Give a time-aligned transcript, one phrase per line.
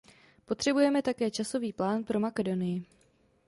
[0.45, 2.85] Potřebujeme také časový plán pro Makedonii.